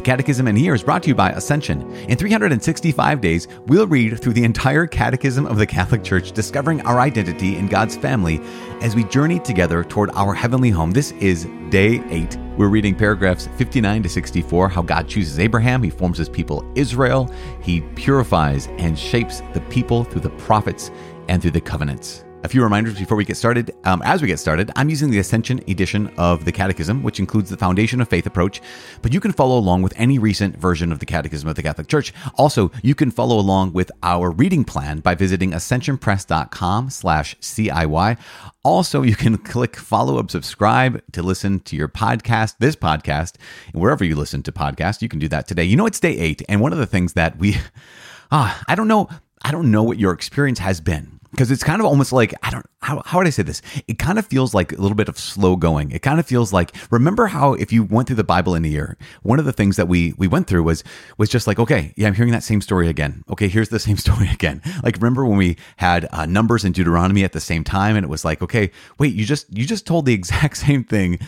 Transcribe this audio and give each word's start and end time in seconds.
The 0.00 0.06
Catechism 0.06 0.48
in 0.48 0.56
Year 0.56 0.74
is 0.74 0.82
brought 0.82 1.02
to 1.02 1.10
you 1.10 1.14
by 1.14 1.28
Ascension. 1.32 1.82
In 2.08 2.16
365 2.16 3.20
days, 3.20 3.48
we'll 3.66 3.86
read 3.86 4.18
through 4.18 4.32
the 4.32 4.44
entire 4.44 4.86
Catechism 4.86 5.44
of 5.44 5.58
the 5.58 5.66
Catholic 5.66 6.02
Church, 6.02 6.32
discovering 6.32 6.80
our 6.86 7.00
identity 7.00 7.58
in 7.58 7.66
God's 7.66 7.98
family 7.98 8.40
as 8.80 8.96
we 8.96 9.04
journey 9.04 9.38
together 9.40 9.84
toward 9.84 10.08
our 10.14 10.32
heavenly 10.32 10.70
home. 10.70 10.90
This 10.90 11.12
is 11.20 11.46
day 11.68 12.02
eight. 12.08 12.38
We're 12.56 12.70
reading 12.70 12.94
paragraphs 12.94 13.48
59 13.58 14.04
to 14.04 14.08
64 14.08 14.70
how 14.70 14.80
God 14.80 15.06
chooses 15.06 15.38
Abraham, 15.38 15.82
he 15.82 15.90
forms 15.90 16.16
his 16.16 16.30
people 16.30 16.64
Israel, 16.74 17.30
he 17.60 17.82
purifies 17.82 18.68
and 18.78 18.98
shapes 18.98 19.42
the 19.52 19.60
people 19.68 20.04
through 20.04 20.22
the 20.22 20.30
prophets 20.30 20.90
and 21.28 21.42
through 21.42 21.50
the 21.50 21.60
covenants. 21.60 22.24
A 22.42 22.48
few 22.48 22.62
reminders 22.62 22.98
before 22.98 23.18
we 23.18 23.26
get 23.26 23.36
started. 23.36 23.74
Um, 23.84 24.00
as 24.02 24.22
we 24.22 24.28
get 24.28 24.38
started, 24.38 24.70
I'm 24.74 24.88
using 24.88 25.10
the 25.10 25.18
Ascension 25.18 25.58
edition 25.68 26.10
of 26.16 26.46
the 26.46 26.52
Catechism, 26.52 27.02
which 27.02 27.18
includes 27.18 27.50
the 27.50 27.56
Foundation 27.58 28.00
of 28.00 28.08
Faith 28.08 28.24
approach, 28.24 28.62
but 29.02 29.12
you 29.12 29.20
can 29.20 29.30
follow 29.30 29.58
along 29.58 29.82
with 29.82 29.92
any 29.96 30.18
recent 30.18 30.56
version 30.56 30.90
of 30.90 31.00
the 31.00 31.06
Catechism 31.06 31.46
of 31.50 31.56
the 31.56 31.62
Catholic 31.62 31.86
Church. 31.86 32.14
Also, 32.36 32.72
you 32.82 32.94
can 32.94 33.10
follow 33.10 33.38
along 33.38 33.74
with 33.74 33.92
our 34.02 34.30
reading 34.30 34.64
plan 34.64 35.00
by 35.00 35.14
visiting 35.14 35.50
ascensionpress.com 35.50 36.88
slash 36.88 37.36
CIY. 37.40 38.16
Also, 38.64 39.02
you 39.02 39.16
can 39.16 39.36
click 39.52 39.76
follow 39.76 40.18
up, 40.18 40.30
subscribe 40.30 41.02
to 41.12 41.22
listen 41.22 41.60
to 41.60 41.76
your 41.76 41.88
podcast, 41.88 42.56
this 42.58 42.74
podcast, 42.74 43.34
wherever 43.72 44.02
you 44.02 44.16
listen 44.16 44.42
to 44.44 44.50
podcasts. 44.50 45.02
You 45.02 45.10
can 45.10 45.18
do 45.18 45.28
that 45.28 45.46
today. 45.46 45.64
You 45.64 45.76
know, 45.76 45.84
it's 45.84 46.00
day 46.00 46.16
eight. 46.16 46.40
And 46.48 46.62
one 46.62 46.72
of 46.72 46.78
the 46.78 46.86
things 46.86 47.12
that 47.12 47.38
we, 47.38 47.58
ah, 48.32 48.62
I 48.66 48.74
don't 48.74 48.88
know, 48.88 49.10
I 49.42 49.52
don't 49.52 49.70
know 49.70 49.82
what 49.82 49.98
your 49.98 50.12
experience 50.12 50.58
has 50.60 50.80
been 50.80 51.19
because 51.30 51.50
it's 51.50 51.62
kind 51.62 51.80
of 51.80 51.86
almost 51.86 52.12
like 52.12 52.34
I 52.42 52.50
don't 52.50 52.66
how 52.82 53.02
how 53.04 53.18
would 53.18 53.26
I 53.26 53.30
say 53.30 53.42
this? 53.42 53.62
It 53.86 53.98
kind 53.98 54.18
of 54.18 54.26
feels 54.26 54.54
like 54.54 54.72
a 54.72 54.80
little 54.80 54.96
bit 54.96 55.08
of 55.08 55.18
slow 55.18 55.56
going. 55.56 55.90
It 55.90 56.02
kind 56.02 56.18
of 56.18 56.26
feels 56.26 56.52
like 56.52 56.74
remember 56.90 57.26
how 57.26 57.54
if 57.54 57.72
you 57.72 57.84
went 57.84 58.08
through 58.08 58.16
the 58.16 58.24
Bible 58.24 58.54
in 58.54 58.64
a 58.64 58.68
year, 58.68 58.96
one 59.22 59.38
of 59.38 59.44
the 59.44 59.52
things 59.52 59.76
that 59.76 59.88
we 59.88 60.14
we 60.16 60.26
went 60.26 60.46
through 60.46 60.62
was 60.62 60.82
was 61.18 61.28
just 61.28 61.46
like 61.46 61.58
okay, 61.58 61.92
yeah, 61.96 62.08
I'm 62.08 62.14
hearing 62.14 62.32
that 62.32 62.42
same 62.42 62.60
story 62.60 62.88
again. 62.88 63.24
Okay, 63.30 63.48
here's 63.48 63.68
the 63.68 63.78
same 63.78 63.96
story 64.06 64.28
again. 64.28 64.62
Like 64.82 64.96
remember 64.96 65.24
when 65.24 65.38
we 65.38 65.56
had 65.76 66.08
uh, 66.12 66.26
Numbers 66.26 66.64
and 66.64 66.74
Deuteronomy 66.74 67.24
at 67.24 67.32
the 67.32 67.40
same 67.40 67.64
time, 67.64 67.96
and 67.96 68.04
it 68.04 68.08
was 68.08 68.24
like 68.24 68.42
okay, 68.42 68.70
wait, 68.98 69.14
you 69.14 69.24
just 69.24 69.46
you 69.56 69.66
just 69.66 69.86
told 69.86 70.06
the 70.06 70.14
exact 70.20 70.56
same 70.56 70.84
thing. 70.84 71.18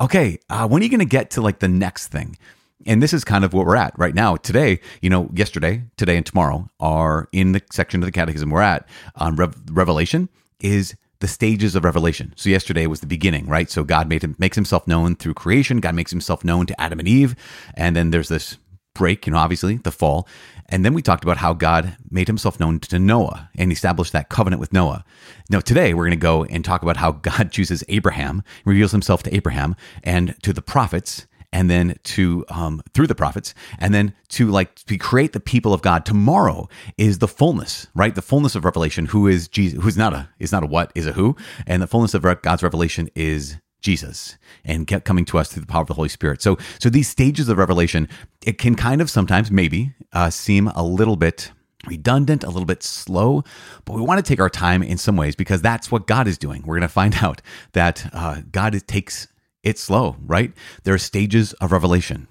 Okay, 0.00 0.38
uh, 0.48 0.66
when 0.66 0.80
are 0.80 0.84
you 0.84 0.90
going 0.90 1.00
to 1.00 1.04
get 1.04 1.30
to 1.32 1.42
like 1.42 1.58
the 1.58 1.68
next 1.68 2.08
thing? 2.08 2.36
And 2.86 3.02
this 3.02 3.12
is 3.12 3.24
kind 3.24 3.44
of 3.44 3.52
what 3.52 3.66
we're 3.66 3.76
at 3.76 3.98
right 3.98 4.14
now. 4.14 4.36
Today, 4.36 4.80
you 5.00 5.10
know, 5.10 5.30
yesterday, 5.34 5.84
today, 5.96 6.16
and 6.16 6.26
tomorrow 6.26 6.68
are 6.80 7.28
in 7.32 7.52
the 7.52 7.62
section 7.72 8.02
of 8.02 8.06
the 8.06 8.12
catechism 8.12 8.50
we're 8.50 8.62
at 8.62 8.88
on 9.16 9.36
Rev- 9.36 9.62
Revelation 9.70 10.28
is 10.60 10.94
the 11.20 11.28
stages 11.28 11.76
of 11.76 11.84
revelation. 11.84 12.34
So 12.36 12.50
yesterday 12.50 12.86
was 12.88 13.00
the 13.00 13.06
beginning, 13.06 13.46
right? 13.46 13.70
So 13.70 13.84
God 13.84 14.08
made 14.08 14.24
him 14.24 14.34
makes 14.38 14.56
himself 14.56 14.88
known 14.88 15.14
through 15.14 15.34
creation. 15.34 15.78
God 15.78 15.94
makes 15.94 16.10
himself 16.10 16.44
known 16.44 16.66
to 16.66 16.80
Adam 16.80 16.98
and 16.98 17.06
Eve, 17.06 17.36
and 17.74 17.94
then 17.94 18.10
there's 18.10 18.28
this 18.28 18.58
break, 18.94 19.26
you 19.26 19.32
know, 19.32 19.38
obviously 19.38 19.76
the 19.76 19.92
fall. 19.92 20.28
And 20.68 20.84
then 20.84 20.94
we 20.94 21.02
talked 21.02 21.24
about 21.24 21.36
how 21.36 21.52
God 21.52 21.96
made 22.10 22.28
himself 22.28 22.58
known 22.58 22.80
to 22.80 22.98
Noah 22.98 23.50
and 23.56 23.70
established 23.70 24.12
that 24.12 24.30
covenant 24.30 24.60
with 24.60 24.72
Noah. 24.72 25.04
Now, 25.50 25.60
today 25.60 25.92
we're 25.92 26.04
going 26.04 26.10
to 26.12 26.16
go 26.16 26.44
and 26.44 26.64
talk 26.64 26.82
about 26.82 26.96
how 26.96 27.12
God 27.12 27.50
chooses 27.52 27.84
Abraham, 27.88 28.42
reveals 28.64 28.92
himself 28.92 29.22
to 29.24 29.34
Abraham 29.34 29.76
and 30.02 30.34
to 30.42 30.52
the 30.52 30.62
prophets, 30.62 31.26
and 31.52 31.70
then 31.70 31.96
to 32.04 32.44
um, 32.48 32.82
through 32.94 33.06
the 33.06 33.14
prophets 33.14 33.54
and 33.78 33.94
then 33.94 34.14
to 34.28 34.48
like 34.48 34.74
to 34.74 34.96
create 34.96 35.32
the 35.32 35.40
people 35.40 35.72
of 35.72 35.82
god. 35.82 36.04
Tomorrow 36.04 36.68
is 36.96 37.18
the 37.18 37.28
fullness 37.28 37.86
right? 37.94 38.14
The 38.14 38.22
fullness 38.22 38.54
of 38.54 38.64
revelation. 38.64 39.06
Who 39.06 39.26
is 39.26 39.48
jesus? 39.48 39.82
Who's 39.82 39.96
not 39.96 40.12
a 40.12 40.28
is 40.38 40.52
not 40.52 40.62
a 40.62 40.66
what 40.66 40.92
is 40.94 41.06
a 41.06 41.12
who. 41.12 41.36
And 41.66 41.82
the 41.82 41.86
fullness 41.86 42.14
of 42.14 42.22
god's 42.42 42.62
revelation 42.62 43.08
is 43.14 43.56
Jesus 43.82 44.38
and 44.64 44.86
get 44.86 45.04
coming 45.04 45.24
to 45.26 45.38
us 45.38 45.52
through 45.52 45.62
the 45.62 45.66
power 45.66 45.82
of 45.82 45.88
the 45.88 45.94
Holy 45.94 46.08
Spirit. 46.08 46.40
So, 46.40 46.56
so 46.78 46.88
these 46.88 47.08
stages 47.08 47.48
of 47.48 47.58
revelation, 47.58 48.08
it 48.46 48.56
can 48.56 48.74
kind 48.76 49.02
of 49.02 49.10
sometimes 49.10 49.50
maybe 49.50 49.92
uh, 50.12 50.30
seem 50.30 50.68
a 50.68 50.84
little 50.84 51.16
bit 51.16 51.50
redundant, 51.86 52.44
a 52.44 52.48
little 52.48 52.64
bit 52.64 52.82
slow, 52.82 53.42
but 53.84 53.94
we 53.94 54.02
want 54.02 54.24
to 54.24 54.28
take 54.28 54.40
our 54.40 54.48
time 54.48 54.82
in 54.82 54.96
some 54.98 55.16
ways 55.16 55.34
because 55.34 55.60
that's 55.60 55.90
what 55.90 56.06
God 56.06 56.28
is 56.28 56.38
doing. 56.38 56.62
We're 56.62 56.76
going 56.76 56.82
to 56.82 56.88
find 56.88 57.14
out 57.22 57.42
that 57.72 58.08
uh, 58.12 58.42
God 58.50 58.80
takes 58.86 59.26
it's 59.62 59.82
slow, 59.82 60.16
right? 60.24 60.52
There 60.84 60.94
are 60.94 60.98
stages 60.98 61.52
of 61.54 61.72
revelation. 61.72 62.28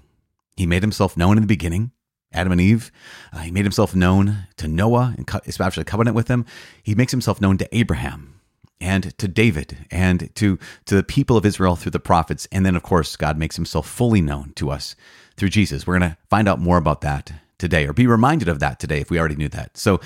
He 0.57 0.65
made 0.65 0.83
himself 0.83 1.15
known 1.15 1.37
in 1.37 1.43
the 1.43 1.47
beginning, 1.47 1.91
Adam 2.33 2.51
and 2.51 2.61
Eve. 2.61 2.91
Uh, 3.33 3.39
he 3.39 3.51
made 3.51 3.65
himself 3.65 3.95
known 3.95 4.47
to 4.57 4.67
Noah 4.67 5.15
and 5.17 5.29
established 5.45 5.77
a 5.77 5.83
covenant 5.83 6.15
with 6.15 6.27
him. 6.27 6.45
He 6.83 6.95
makes 6.95 7.11
himself 7.11 7.41
known 7.41 7.57
to 7.57 7.75
Abraham 7.75 8.39
and 8.79 9.17
to 9.17 9.27
David 9.27 9.85
and 9.91 10.33
to, 10.35 10.57
to 10.85 10.95
the 10.95 11.03
people 11.03 11.37
of 11.37 11.45
Israel 11.45 11.75
through 11.75 11.91
the 11.91 11.99
prophets. 11.99 12.47
And 12.51 12.65
then, 12.65 12.75
of 12.75 12.83
course, 12.83 13.15
God 13.15 13.37
makes 13.37 13.55
himself 13.55 13.87
fully 13.87 14.21
known 14.21 14.53
to 14.55 14.69
us 14.69 14.95
through 15.37 15.49
Jesus. 15.49 15.85
We're 15.85 15.99
going 15.99 16.11
to 16.11 16.17
find 16.29 16.47
out 16.47 16.59
more 16.59 16.77
about 16.77 17.01
that 17.01 17.31
today 17.57 17.85
or 17.85 17.93
be 17.93 18.07
reminded 18.07 18.49
of 18.49 18.59
that 18.59 18.79
today 18.79 18.99
if 18.99 19.11
we 19.11 19.19
already 19.19 19.35
knew 19.35 19.49
that. 19.49 19.77
So 19.77 20.01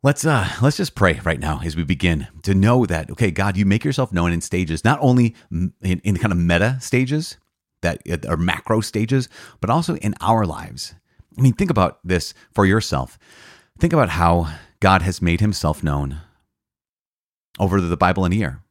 Let's 0.00 0.24
uh 0.24 0.48
let's 0.62 0.76
just 0.76 0.94
pray 0.94 1.18
right 1.24 1.40
now 1.40 1.60
as 1.64 1.74
we 1.74 1.82
begin 1.82 2.28
to 2.44 2.54
know 2.54 2.86
that 2.86 3.10
okay 3.10 3.32
God 3.32 3.56
you 3.56 3.66
make 3.66 3.84
yourself 3.84 4.12
known 4.12 4.30
in 4.30 4.40
stages 4.40 4.84
not 4.84 5.00
only 5.02 5.34
in, 5.50 5.72
in 5.82 6.16
kind 6.16 6.30
of 6.30 6.38
meta 6.38 6.78
stages 6.80 7.36
that 7.82 8.00
are 8.28 8.36
macro 8.36 8.80
stages 8.80 9.28
but 9.60 9.70
also 9.70 9.96
in 9.96 10.14
our 10.20 10.46
lives. 10.46 10.94
I 11.36 11.40
mean 11.40 11.52
think 11.52 11.68
about 11.68 11.98
this 12.04 12.32
for 12.54 12.64
yourself. 12.64 13.18
Think 13.80 13.92
about 13.92 14.10
how 14.10 14.54
God 14.78 15.02
has 15.02 15.20
made 15.20 15.40
himself 15.40 15.82
known 15.82 16.20
over 17.58 17.80
the 17.80 17.96
Bible 17.96 18.24
in 18.24 18.32
a 18.32 18.36
year. 18.36 18.62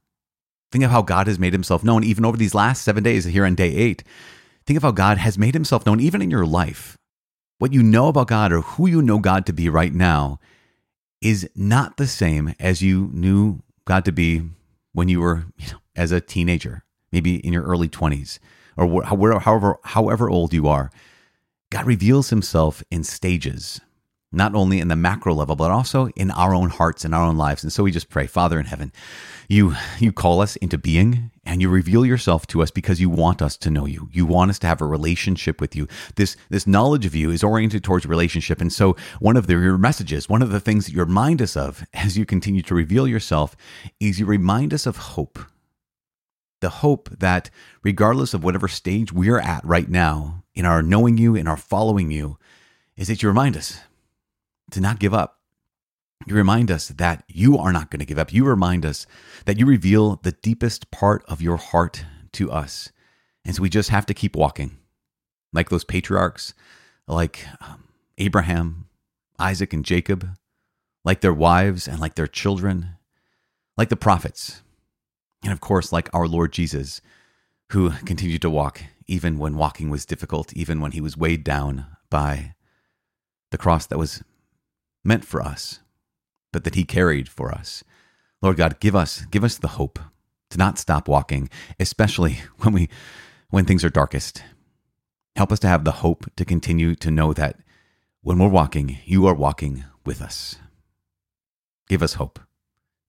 Think 0.72 0.86
of 0.86 0.92
how 0.92 1.02
God 1.02 1.28
has 1.28 1.38
made 1.38 1.52
himself 1.52 1.84
known 1.84 2.06
even 2.06 2.24
over 2.24 2.38
these 2.38 2.56
last 2.56 2.84
7 2.84 3.04
days 3.04 3.26
here 3.26 3.46
on 3.46 3.56
day 3.56 3.76
8. 3.76 4.02
Think 4.66 4.78
of 4.78 4.84
how 4.84 4.92
God 4.92 5.18
has 5.18 5.38
made 5.38 5.56
himself 5.56 5.86
known 5.86 6.00
even 6.00 6.22
in 6.22 6.32
your 6.32 6.46
life. 6.46 6.96
What 7.60 7.74
you 7.74 7.84
know 7.84 8.08
about 8.08 8.28
God 8.28 8.54
or 8.54 8.62
who 8.62 8.88
you 8.88 9.02
know 9.02 9.20
God 9.20 9.46
to 9.48 9.54
be 9.54 9.68
right 9.68 9.94
now 9.94 10.40
is 11.22 11.50
not 11.56 11.98
the 11.98 12.08
same 12.08 12.54
as 12.60 12.82
you 12.82 13.10
knew 13.14 13.62
God 13.86 14.06
to 14.06 14.12
be 14.12 14.44
when 14.94 15.10
you 15.10 15.22
were 15.22 15.46
you 15.58 15.72
know, 15.72 15.80
as 15.96 16.12
a 16.12 16.22
teenager, 16.22 16.84
maybe 17.12 17.36
in 17.38 17.54
your 17.54 17.64
early 17.64 17.90
20s 17.90 18.40
or 18.76 19.04
however, 19.04 19.78
however 19.84 20.30
old 20.30 20.54
you 20.54 20.68
are. 20.68 20.92
God 21.70 21.86
reveals 21.86 22.30
himself 22.30 22.84
in 22.92 23.04
stages 23.04 23.82
not 24.32 24.56
only 24.56 24.80
in 24.80 24.88
the 24.88 24.96
macro 24.96 25.34
level, 25.34 25.56
but 25.56 25.72
also 25.72 26.08
in 26.10 26.32
our 26.32 26.54
own 26.54 26.70
hearts 26.70 27.06
and 27.06 27.16
our 27.16 27.26
own 27.26 27.38
lives. 27.38 27.64
And 27.64 27.72
so 27.72 27.84
we 27.84 27.92
just 27.92 28.10
pray, 28.10 28.28
Father 28.28 28.60
in 28.60 28.66
heaven, 28.66 28.92
you 29.48 29.76
you 30.00 30.12
call 30.12 30.42
us 30.42 30.56
into 30.58 30.78
being 30.78 31.32
and 31.48 31.62
you 31.62 31.70
reveal 31.70 32.06
yourself 32.06 32.46
to 32.48 32.62
us 32.62 32.72
because 32.72 33.00
you 33.00 33.10
want 33.10 33.42
us 33.42 33.56
to 33.58 33.72
know 33.72 33.86
you. 33.86 34.10
You 34.12 34.26
want 34.26 34.52
us 34.52 34.60
to 34.60 34.68
have 34.68 34.82
a 34.82 34.86
relationship 34.86 35.62
with 35.62 35.76
you. 35.76 35.88
This 36.16 36.36
this 36.50 36.68
knowledge 36.68 37.06
of 37.06 37.16
you 37.16 37.32
is 37.32 37.44
oriented 37.44 37.84
towards 37.84 38.06
relationship. 38.06 38.60
And 38.60 38.72
so 38.72 38.98
one 39.20 39.38
of 39.38 39.48
the, 39.48 39.54
your 39.54 39.78
messages, 39.78 40.28
one 40.28 40.42
of 40.42 40.52
the 40.52 40.60
things 40.60 40.86
that 40.86 40.92
you 40.92 41.00
remind 41.00 41.42
us 41.42 41.56
of 41.56 41.86
as 41.94 42.18
you 42.18 42.26
continue 42.26 42.62
to 42.64 42.76
reveal 42.76 43.08
yourself 43.08 43.56
is 44.00 44.20
you 44.20 44.26
remind 44.26 44.74
us 44.74 44.86
of 44.86 44.98
hope. 44.98 45.40
The 46.60 46.70
hope 46.70 47.10
that 47.18 47.50
regardless 47.82 48.34
of 48.34 48.44
whatever 48.44 48.68
stage 48.68 49.14
we're 49.14 49.40
at 49.40 49.64
right 49.64 49.88
now 49.90 50.44
in 50.54 50.66
our 50.66 50.82
knowing 50.82 51.18
you, 51.18 51.36
in 51.36 51.48
our 51.48 51.58
following 51.58 52.12
you, 52.12 52.38
is 52.98 53.08
that 53.08 53.24
you 53.24 53.30
remind 53.30 53.56
us 53.56 53.80
to 54.72 54.82
not 54.82 55.00
give 55.00 55.14
up. 55.14 55.37
You 56.26 56.36
remind 56.36 56.72
us 56.72 56.90
that 56.90 57.24
you 57.28 57.58
are 57.58 57.72
not 57.72 57.90
going 57.90 58.00
to 58.00 58.06
give 58.06 58.18
up. 58.18 58.34
You 58.34 58.46
remind 58.46 58.86
us 58.86 59.06
that 59.46 59.58
you 59.58 59.66
reveal 59.66 60.18
the 60.24 60.34
deepest 60.34 60.92
part 60.92 61.24
of 61.28 61.42
your 61.42 61.58
heart 61.58 62.04
to 62.34 62.52
us. 62.52 62.92
And 63.46 63.56
so 63.56 63.62
we 63.62 63.70
just 63.70 63.90
have 63.90 64.06
to 64.08 64.14
keep 64.14 64.36
walking 64.36 64.78
like 65.54 65.70
those 65.70 65.86
patriarchs, 65.86 66.54
like 67.08 67.46
um, 67.62 67.86
Abraham, 68.18 68.88
Isaac, 69.40 69.72
and 69.74 69.86
Jacob, 69.86 70.28
like 71.06 71.22
their 71.22 71.34
wives 71.34 71.88
and 71.88 72.00
like 72.00 72.16
their 72.16 72.28
children, 72.28 72.98
like 73.78 73.90
the 73.90 73.96
prophets, 73.96 74.62
and 75.44 75.54
of 75.54 75.62
course, 75.62 75.92
like 75.92 76.10
our 76.14 76.28
Lord 76.28 76.52
Jesus, 76.52 77.02
who 77.72 77.92
continued 78.06 78.42
to 78.42 78.50
walk 78.50 78.82
even 79.08 79.40
when 79.40 79.56
walking 79.56 79.90
was 79.90 80.06
difficult, 80.06 80.52
even 80.54 80.82
when 80.82 80.92
he 80.92 81.02
was 81.02 81.16
weighed 81.16 81.44
down 81.44 81.86
by 82.10 82.56
the 83.52 83.58
cross 83.58 83.86
that 83.86 83.98
was 83.98 84.24
meant 85.06 85.24
for 85.24 85.42
us, 85.42 85.80
but 86.58 86.64
that 86.64 86.74
He 86.74 86.86
carried 86.86 87.30
for 87.30 87.52
us. 87.52 87.84
Lord 88.42 88.58
God, 88.58 88.80
give 88.80 88.96
us 88.96 89.28
give 89.30 89.44
us 89.44 89.60
the 89.60 89.78
hope 89.78 90.00
to 90.50 90.58
not 90.58 90.80
stop 90.80 91.08
walking, 91.08 91.52
especially 91.80 92.40
when 92.58 92.74
we 92.74 92.90
when 93.52 93.64
things 93.64 93.86
are 93.86 93.92
darkest. 93.92 94.42
Help 95.36 95.52
us 95.52 95.60
to 95.60 95.68
have 95.68 95.84
the 95.84 96.02
hope 96.02 96.26
to 96.36 96.44
continue 96.44 96.96
to 96.96 97.12
know 97.12 97.32
that 97.32 97.60
when 98.22 98.40
we're 98.40 98.48
walking, 98.48 98.98
you 99.06 99.28
are 99.28 99.36
walking 99.36 99.84
with 100.04 100.20
us. 100.20 100.56
Give 101.88 102.02
us 102.02 102.16
hope 102.16 102.40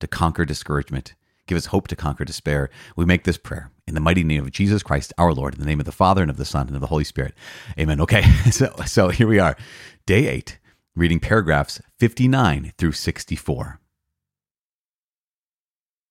to 0.00 0.06
conquer 0.06 0.44
discouragement. 0.44 1.14
Give 1.46 1.56
us 1.56 1.66
hope 1.66 1.88
to 1.88 1.96
conquer 1.96 2.26
despair. 2.26 2.68
We 2.96 3.06
make 3.06 3.24
this 3.24 3.38
prayer 3.38 3.70
in 3.86 3.94
the 3.94 4.00
mighty 4.00 4.24
name 4.24 4.44
of 4.44 4.50
Jesus 4.50 4.82
Christ, 4.82 5.14
our 5.16 5.32
Lord, 5.32 5.54
in 5.54 5.60
the 5.60 5.66
name 5.66 5.80
of 5.80 5.86
the 5.86 5.90
Father 5.92 6.20
and 6.20 6.30
of 6.30 6.36
the 6.36 6.44
Son 6.44 6.66
and 6.66 6.76
of 6.76 6.82
the 6.82 6.88
Holy 6.88 7.04
Spirit. 7.04 7.32
Amen. 7.80 7.98
Okay, 7.98 8.20
so 8.50 8.74
so 8.84 9.08
here 9.08 9.26
we 9.26 9.38
are, 9.38 9.56
day 10.04 10.26
eight 10.26 10.58
reading 10.98 11.20
paragraphs 11.20 11.80
59 11.98 12.72
through 12.76 12.92
64. 12.92 13.80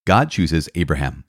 God 0.05 0.31
chooses 0.31 0.69
Abraham. 0.75 1.25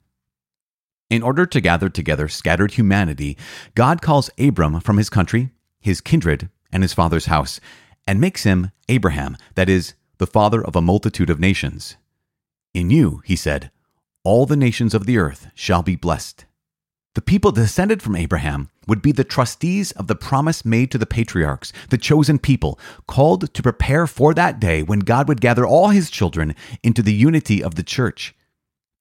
In 1.09 1.21
order 1.21 1.45
to 1.45 1.59
gather 1.59 1.89
together 1.89 2.29
scattered 2.29 2.73
humanity, 2.73 3.37
God 3.75 4.01
calls 4.01 4.29
Abram 4.39 4.79
from 4.79 4.97
his 4.97 5.09
country, 5.09 5.49
his 5.81 5.99
kindred, 5.99 6.49
and 6.71 6.83
his 6.83 6.93
father's 6.93 7.25
house, 7.25 7.59
and 8.07 8.21
makes 8.21 8.43
him 8.43 8.71
Abraham, 8.87 9.35
that 9.55 9.67
is, 9.67 9.93
the 10.19 10.27
father 10.27 10.63
of 10.63 10.75
a 10.75 10.81
multitude 10.81 11.29
of 11.29 11.39
nations. 11.39 11.97
In 12.73 12.89
you, 12.89 13.21
he 13.25 13.35
said, 13.35 13.71
all 14.23 14.45
the 14.45 14.55
nations 14.55 14.93
of 14.93 15.05
the 15.05 15.17
earth 15.17 15.47
shall 15.55 15.81
be 15.81 15.95
blessed. 15.95 16.45
The 17.19 17.25
people 17.25 17.51
descended 17.51 18.01
from 18.01 18.15
Abraham 18.15 18.69
would 18.87 19.01
be 19.01 19.11
the 19.11 19.25
trustees 19.25 19.91
of 19.91 20.07
the 20.07 20.15
promise 20.15 20.63
made 20.63 20.89
to 20.91 20.97
the 20.97 21.05
patriarchs, 21.05 21.73
the 21.89 21.97
chosen 21.97 22.39
people, 22.39 22.79
called 23.07 23.53
to 23.53 23.61
prepare 23.61 24.07
for 24.07 24.33
that 24.33 24.61
day 24.61 24.83
when 24.83 24.99
God 24.99 25.27
would 25.27 25.41
gather 25.41 25.67
all 25.67 25.89
his 25.89 26.09
children 26.09 26.55
into 26.81 27.01
the 27.01 27.11
unity 27.11 27.61
of 27.61 27.75
the 27.75 27.83
church. 27.83 28.33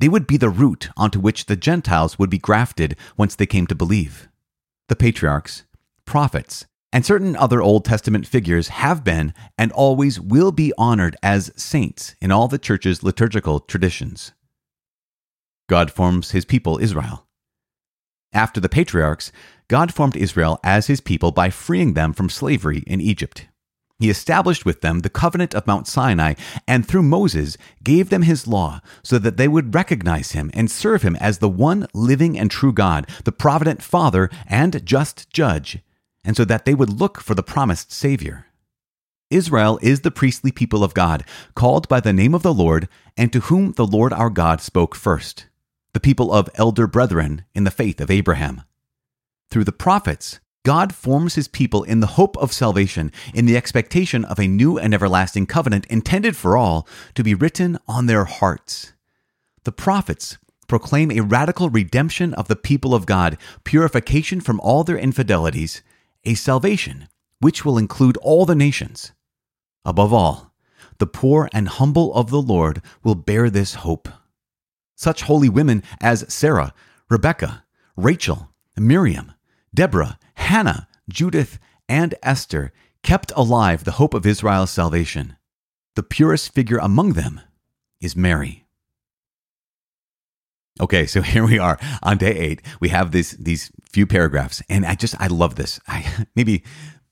They 0.00 0.09
would 0.09 0.26
be 0.26 0.37
the 0.37 0.49
root 0.49 0.88
onto 0.97 1.20
which 1.20 1.47
the 1.47 1.55
Gentiles 1.55 2.19
would 2.19 2.29
be 2.29 2.38
grafted 2.38 2.97
once 3.17 3.37
they 3.37 3.47
came 3.47 3.69
to 3.69 3.76
believe. 3.76 4.29
The 4.88 4.97
patriarchs, 4.97 5.62
prophets, 6.05 6.67
and 6.93 7.06
certain 7.06 7.37
other 7.37 7.62
Old 7.62 7.85
Testament 7.85 8.26
figures 8.26 8.67
have 8.67 9.05
been 9.05 9.32
and 9.56 9.71
always 9.71 10.19
will 10.19 10.50
be 10.50 10.73
honored 10.76 11.14
as 11.23 11.53
saints 11.55 12.17
in 12.21 12.32
all 12.32 12.49
the 12.49 12.59
church's 12.59 13.05
liturgical 13.05 13.61
traditions. 13.61 14.32
God 15.69 15.93
forms 15.93 16.32
his 16.32 16.44
people 16.44 16.79
Israel. 16.79 17.28
After 18.33 18.61
the 18.61 18.69
patriarchs, 18.69 19.33
God 19.69 19.93
formed 19.93 20.17
Israel 20.17 20.61
as 20.63 20.87
his 20.87 21.01
people 21.01 21.33
by 21.33 21.51
freeing 21.51 21.95
them 21.95 22.13
from 22.13 22.29
slavery 22.29 22.85
in 22.87 23.01
Egypt. 23.01 23.47
He 23.99 24.11
established 24.11 24.65
with 24.65 24.81
them 24.81 25.01
the 25.01 25.11
covenant 25.11 25.55
of 25.55 25.67
Mount 25.67 25.89
Sinai, 25.89 26.35
and 26.69 26.87
through 26.87 27.03
Moses 27.03 27.59
gave 27.83 28.11
them 28.11 28.23
his 28.23 28.47
law, 28.47 28.81
so 29.03 29.19
that 29.19 29.37
they 29.37 29.49
would 29.49 29.75
recognize 29.75 30.33
him 30.33 30.51
and 30.55 30.71
serve 30.71 31.03
him 31.03 31.17
as 31.17 31.39
the 31.39 31.49
one 31.49 31.87
living 31.93 32.39
and 32.39 32.51
true 32.51 32.73
God, 32.73 33.09
the 33.25 33.33
provident 33.33 33.83
Father 33.83 34.31
and 34.47 34.85
just 34.87 35.31
Judge, 35.31 35.81
and 36.25 36.37
so 36.37 36.45
that 36.45 36.65
they 36.65 36.75
would 36.75 37.01
look 37.01 37.21
for 37.21 37.35
the 37.35 37.43
promised 37.43 37.91
Savior. 37.91 38.47
Israel 39.31 39.81
is 39.83 40.03
the 40.03 40.13
priestly 40.13 40.53
people 40.53 40.85
of 40.85 40.95
God, 40.95 41.25
called 41.55 41.89
by 41.89 41.99
the 41.99 42.13
name 42.13 42.35
of 42.35 42.43
the 42.43 42.55
Lord, 42.55 42.89
and 43.17 43.33
to 43.33 43.41
whom 43.41 43.73
the 43.73 43.87
Lord 43.87 44.13
our 44.13 44.31
God 44.31 44.61
spoke 44.61 44.95
first, 44.95 45.47
the 45.93 46.00
people 46.00 46.32
of 46.32 46.49
elder 46.55 46.87
brethren 46.87 47.44
in 47.55 47.64
the 47.64 47.70
faith 47.70 48.00
of 48.00 48.11
Abraham. 48.11 48.62
Through 49.50 49.64
the 49.64 49.73
prophets, 49.73 50.40
God 50.64 50.94
forms 50.94 51.35
his 51.35 51.49
people 51.49 51.82
in 51.82 52.00
the 52.00 52.19
hope 52.19 52.37
of 52.37 52.52
salvation, 52.52 53.11
in 53.32 53.46
the 53.46 53.56
expectation 53.56 54.25
of 54.25 54.38
a 54.38 54.46
new 54.46 54.79
and 54.79 54.93
everlasting 54.93 55.46
covenant 55.46 55.87
intended 55.87 56.37
for 56.37 56.56
all 56.56 56.87
to 57.14 57.25
be 57.25 57.35
written 57.35 57.79
on 57.87 58.06
their 58.06 58.25
hearts. 58.25 58.93
The 59.64 59.73
prophets 59.73 60.37
proclaim 60.67 61.11
a 61.11 61.20
radical 61.20 61.70
redemption 61.70 62.35
of 62.35 62.49
the 62.49 62.56
people 62.56 62.94
of 62.94 63.06
God, 63.06 63.38
purification 63.64 64.40
from 64.40 64.61
all 64.61 64.85
their 64.85 64.99
infidelities, 64.99 65.82
a 66.25 66.35
salvation 66.35 67.08
which 67.40 67.64
will 67.64 67.79
include 67.79 68.19
all 68.19 68.44
the 68.44 68.55
nations. 68.55 69.12
Above 69.85 70.12
all, 70.12 70.52
the 70.99 71.06
poor 71.06 71.49
and 71.52 71.69
humble 71.69 72.12
of 72.14 72.31
the 72.31 72.43
Lord 72.43 72.82
will 73.02 73.14
bear 73.14 73.49
this 73.49 73.75
hope. 73.75 74.08
Such 74.99 75.23
holy 75.23 75.49
women 75.49 75.85
as 76.00 76.25
Sarah, 76.29 76.75
Rebecca, 77.09 77.62
Rachel, 77.97 78.50
Miriam, 78.77 79.33
Deborah, 79.73 80.19
Hannah, 80.35 80.89
Judith, 81.09 81.61
and 81.89 82.17
Esther 82.21 82.73
kept 83.05 83.31
alive 83.37 83.85
the 83.85 83.93
hope 83.93 84.12
of 84.12 84.27
Israel's 84.27 84.73
salvation. 84.73 85.37
The 85.95 86.03
purest 86.03 86.53
figure 86.53 86.79
among 86.79 87.12
them 87.12 87.41
is 88.00 88.17
Mary. 88.17 88.67
Okay, 90.81 91.06
so 91.06 91.23
here 91.35 91.47
we 91.47 91.61
are 91.61 91.79
on 92.03 92.19
day 92.19 92.37
eight. 92.37 92.61
We 92.81 92.89
have 92.89 93.12
these 93.12 93.37
these 93.37 93.71
few 93.93 94.05
paragraphs, 94.05 94.65
and 94.69 94.85
I 94.85 94.97
just 94.97 95.15
I 95.21 95.29
love 95.29 95.55
this. 95.55 95.79
I 95.87 96.27
maybe 96.35 96.65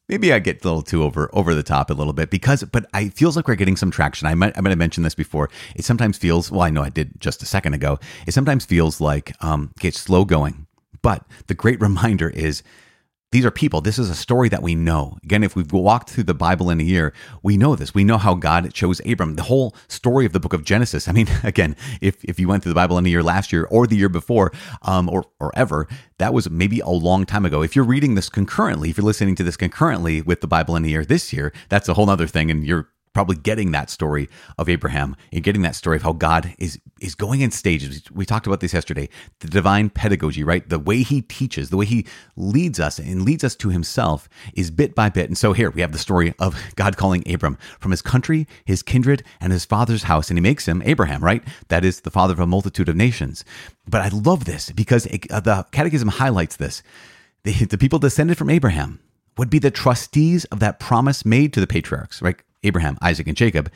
maybe 0.09 0.33
I 0.33 0.39
get 0.39 0.65
a 0.65 0.69
little 0.69 0.83
too 0.83 1.03
over 1.03 1.31
over 1.33 1.55
the 1.55 1.63
top 1.63 1.91
a 1.91 1.95
little 1.95 2.13
bit 2.13 2.31
because, 2.31 2.63
but 2.65 2.87
I 2.95 3.09
feels 3.09 3.37
like 3.37 3.49
we're 3.49 3.55
getting 3.55 3.77
some 3.77 3.91
traction. 3.91 4.27
I 4.27 4.35
might 4.35 4.57
I 4.57 4.61
might 4.61 4.71
have 4.71 4.79
mentioned 4.79 5.05
this 5.05 5.15
before. 5.15 5.51
It 5.75 5.85
sometimes 5.85 6.19
feels 6.19 6.51
well. 6.51 6.63
I 6.63 6.71
know 6.71 6.83
I 6.83 6.91
did 6.91 7.21
just 7.21 7.43
a 7.43 7.47
second 7.47 7.75
ago. 7.75 7.99
It 8.27 8.33
sometimes 8.33 8.65
feels 8.65 9.01
like 9.01 9.33
um, 9.43 9.73
it's 9.83 10.01
slow 10.01 10.25
going 10.25 10.67
but 11.07 11.25
the 11.47 11.55
great 11.55 11.81
reminder 11.89 12.29
is 12.29 12.65
these 13.37 13.45
are 13.45 13.51
people. 13.51 13.83
This 13.83 13.99
is 13.99 14.09
a 14.09 14.15
story 14.15 14.49
that 14.49 14.63
we 14.63 14.75
know. 14.75 15.19
Again, 15.23 15.45
if 15.45 15.55
we've 15.55 15.71
walked 15.71 16.09
through 16.09 16.25
the 16.25 16.33
Bible 16.33 16.71
in 16.71 16.81
a 16.81 16.83
year, 16.83 17.13
we 17.43 17.59
know 17.59 17.77
this. 17.77 17.93
We 17.95 18.03
know 18.03 18.17
how 18.17 18.35
God 18.35 18.73
chose 18.73 19.03
Abram. 19.05 19.35
The 19.35 19.43
whole 19.43 19.77
story 19.89 20.25
of 20.25 20.33
the 20.33 20.41
book 20.41 20.55
of 20.55 20.65
Genesis. 20.65 21.07
I 21.07 21.13
mean, 21.13 21.29
again, 21.43 21.77
if, 22.01 22.25
if 22.25 22.41
you 22.41 22.49
went 22.49 22.63
through 22.63 22.71
the 22.71 22.77
Bible 22.77 22.97
in 22.97 23.05
a 23.05 23.11
year 23.11 23.23
last 23.23 23.53
year 23.53 23.65
or 23.71 23.87
the 23.87 23.95
year 23.95 24.09
before, 24.09 24.53
um, 24.81 25.11
or, 25.11 25.27
or 25.39 25.53
ever, 25.55 25.87
that 26.17 26.33
was 26.33 26.49
maybe 26.49 26.81
a 26.81 26.89
long 26.89 27.27
time 27.27 27.45
ago. 27.45 27.61
If 27.61 27.77
you're 27.77 27.85
reading 27.85 28.15
this 28.15 28.31
concurrently, 28.31 28.89
if 28.89 28.97
you're 28.97 29.05
listening 29.05 29.35
to 29.35 29.43
this 29.43 29.59
concurrently 29.59 30.23
with 30.23 30.41
the 30.41 30.47
Bible 30.47 30.75
in 30.75 30.87
a 30.87 30.89
year 30.89 31.05
this 31.05 31.31
year, 31.31 31.53
that's 31.69 31.91
a 31.91 31.95
whole 31.95 32.09
other 32.09 32.27
thing. 32.27 32.51
And 32.51 32.65
you're 32.65 32.89
probably 33.17 33.37
getting 33.37 33.73
that 33.73 33.89
story 33.89 34.29
of 34.59 34.69
Abraham 34.69 35.17
and 35.33 35.43
getting 35.43 35.63
that 35.63 35.75
story 35.75 35.97
of 35.97 36.03
how 36.03 36.13
God 36.13 36.55
is 36.59 36.79
is 37.01 37.15
going 37.15 37.41
in 37.41 37.51
stages. 37.51 38.03
We 38.13 38.27
talked 38.27 38.47
about 38.47 38.61
this 38.61 38.75
yesterday. 38.75 39.09
The 39.41 39.49
divine 39.49 39.89
pedagogy, 39.89 40.45
right? 40.45 40.69
The 40.69 40.79
way 40.79 41.03
he 41.03 41.23
teaches, 41.23 41.71
the 41.71 41.79
way 41.79 41.87
he 41.87 42.07
leads 42.37 42.79
us 42.79 42.99
and 42.99 43.23
leads 43.23 43.43
us 43.43 43.57
to 43.57 43.71
himself 43.71 44.29
is 44.53 44.71
bit 44.71 44.95
by 44.95 45.09
bit. 45.09 45.31
And 45.31 45.39
so 45.39 45.55
here 45.55 45.71
we 45.71 45.81
have 45.81 45.93
the 45.93 45.99
story 45.99 46.35
of 46.39 46.63
God 46.77 46.99
calling 46.99 47.23
Abram 47.33 47.57
from 47.81 47.91
his 47.91 48.03
country, 48.03 48.47
his 48.67 48.83
kindred, 48.83 49.23
and 49.41 49.51
his 49.51 49.65
father's 49.65 50.03
house, 50.03 50.29
and 50.29 50.37
he 50.37 50.43
makes 50.43 50.69
him 50.69 50.83
Abraham, 50.85 51.25
right? 51.25 51.43
That 51.69 51.87
is 51.87 52.03
the 52.03 52.11
father 52.11 52.35
of 52.35 52.41
a 52.41 52.47
multitude 52.47 52.91
of 52.91 52.97
nations. 52.97 53.47
But 53.89 54.03
I 54.03 54.09
love 54.09 54.45
this 54.45 54.73
because 54.73 55.07
it, 55.07 55.31
uh, 55.31 55.41
the 55.41 55.65
Catechism 55.73 56.09
highlights 56.09 56.57
this. 56.57 56.83
The, 57.45 57.53
the 57.65 57.79
people 57.79 57.99
descended 57.99 58.37
from 58.37 58.51
Abraham 58.51 59.01
would 59.39 59.49
be 59.49 59.59
the 59.59 59.71
trustees 59.71 60.45
of 60.47 60.61
that 60.61 60.81
promise 60.81 61.25
made 61.25 61.55
to 61.55 61.61
the 61.61 61.67
patriarchs, 61.67 62.21
right? 62.23 62.37
Abraham, 62.63 62.99
Isaac, 63.03 63.27
and 63.27 63.37
Jacob, 63.37 63.71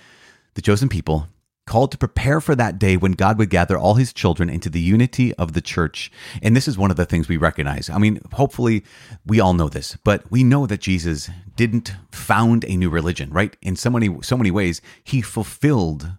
the 0.55 0.62
chosen 0.62 0.88
people, 0.88 1.27
called 1.67 1.93
to 1.93 1.99
prepare 1.99 2.41
for 2.41 2.56
that 2.56 2.81
day 2.81 2.97
when 2.97 3.12
God 3.12 3.38
would 3.38 3.49
gather 3.49 3.79
all 3.79 3.94
his 3.94 4.12
children 4.12 4.50
into 4.50 4.69
the 4.69 4.81
unity 4.81 5.32
of 5.35 5.53
the 5.53 5.61
church. 5.61 6.11
And 6.43 6.56
this 6.56 6.67
is 6.67 6.77
one 6.77 6.91
of 6.91 6.97
the 6.97 7.06
things 7.06 7.29
we 7.29 7.37
recognize. 7.37 7.88
I 7.88 7.99
mean, 7.99 8.21
hopefully 8.32 8.82
we 9.25 9.38
all 9.38 9.53
know 9.55 9.69
this, 9.69 9.97
but 10.03 10.29
we 10.32 10.43
know 10.43 10.67
that 10.67 10.81
Jesus 10.81 11.31
didn't 11.55 11.94
found 12.11 12.64
a 12.64 12.76
new 12.76 12.90
religion, 12.90 13.31
right? 13.31 13.57
In 13.62 13.76
so 13.76 13.88
many 13.88 14.21
so 14.23 14.37
many 14.37 14.50
ways, 14.50 14.81
he 15.05 15.23
fulfilled 15.23 16.11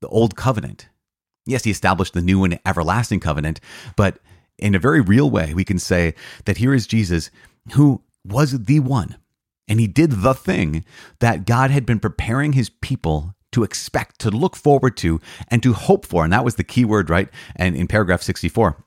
the 0.00 0.08
old 0.08 0.36
covenant. 0.36 0.88
Yes, 1.44 1.64
he 1.64 1.70
established 1.70 2.14
the 2.14 2.22
new 2.22 2.42
and 2.42 2.58
everlasting 2.64 3.20
covenant, 3.20 3.60
but 3.96 4.20
in 4.58 4.74
a 4.74 4.78
very 4.78 5.02
real 5.02 5.30
way, 5.30 5.52
we 5.52 5.64
can 5.64 5.78
say 5.78 6.14
that 6.46 6.56
here 6.56 6.72
is 6.72 6.86
Jesus 6.86 7.30
who 7.72 8.00
was 8.24 8.64
the 8.64 8.80
one 8.80 9.16
and 9.68 9.80
he 9.80 9.86
did 9.86 10.10
the 10.10 10.34
thing 10.34 10.84
that 11.20 11.46
God 11.46 11.70
had 11.70 11.86
been 11.86 12.00
preparing 12.00 12.52
his 12.52 12.68
people 12.68 13.34
to 13.52 13.62
expect, 13.62 14.18
to 14.20 14.30
look 14.30 14.56
forward 14.56 14.96
to, 14.98 15.20
and 15.48 15.62
to 15.62 15.72
hope 15.72 16.04
for. 16.04 16.24
And 16.24 16.32
that 16.32 16.44
was 16.44 16.56
the 16.56 16.64
key 16.64 16.84
word, 16.84 17.08
right? 17.08 17.28
And 17.54 17.76
in 17.76 17.86
paragraph 17.86 18.20
64, 18.20 18.84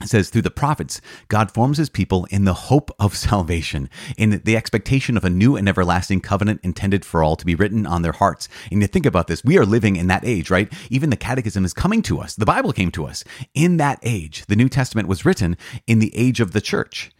it 0.00 0.08
says, 0.08 0.30
through 0.30 0.42
the 0.42 0.50
prophets, 0.50 1.00
God 1.28 1.52
forms 1.52 1.78
his 1.78 1.88
people 1.88 2.26
in 2.30 2.44
the 2.44 2.54
hope 2.54 2.90
of 2.98 3.16
salvation, 3.28 3.88
in 4.18 4.42
the 4.44 4.56
expectation 4.56 5.16
of 5.16 5.24
a 5.24 5.30
new 5.30 5.56
and 5.56 5.68
everlasting 5.68 6.20
covenant 6.20 6.60
intended 6.64 7.04
for 7.04 7.22
all 7.22 7.36
to 7.36 7.46
be 7.46 7.54
written 7.54 7.86
on 7.86 8.02
their 8.02 8.12
hearts. 8.12 8.48
And 8.70 8.80
you 8.80 8.88
think 8.88 9.06
about 9.06 9.28
this, 9.28 9.44
we 9.44 9.56
are 9.56 9.66
living 9.66 9.96
in 9.96 10.08
that 10.08 10.24
age, 10.24 10.50
right? 10.50 10.72
Even 10.90 11.10
the 11.10 11.16
catechism 11.16 11.64
is 11.64 11.72
coming 11.72 12.02
to 12.02 12.18
us. 12.18 12.34
The 12.34 12.46
Bible 12.46 12.72
came 12.72 12.90
to 12.92 13.06
us 13.06 13.22
in 13.54 13.76
that 13.76 14.00
age. 14.02 14.44
The 14.46 14.56
New 14.56 14.68
Testament 14.68 15.06
was 15.06 15.24
written 15.24 15.56
in 15.86 16.00
the 16.00 16.14
age 16.16 16.40
of 16.40 16.52
the 16.52 16.60
church. 16.60 17.12